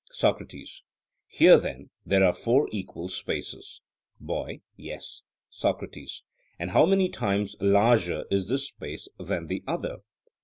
[0.11, 0.81] SOCRATES:
[1.27, 3.81] Here, then, there are four equal spaces?
[4.19, 5.21] BOY: Yes.
[5.51, 6.23] SOCRATES:
[6.57, 9.97] And how many times larger is this space than this other?